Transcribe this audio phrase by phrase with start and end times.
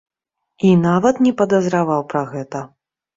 [0.69, 2.59] І нават не падазраваў пра гэта.